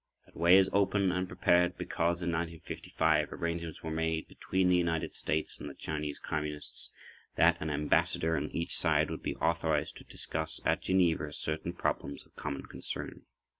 [0.25, 5.13] That way is open and prepared because in 1955 arrangements were made between the United
[5.13, 6.89] States and the Chinese Communists
[7.35, 12.25] that an Ambassador on each side would be authorized to discuss at Geneva certain problems
[12.25, 13.27] of common concern.